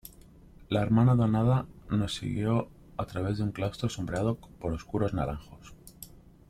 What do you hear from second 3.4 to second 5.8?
un claustro sombreado por oscuros naranjos.